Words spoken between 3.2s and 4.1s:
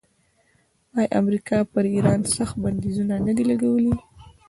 نه دي لګولي؟